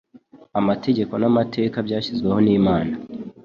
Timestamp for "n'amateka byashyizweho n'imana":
1.21-2.93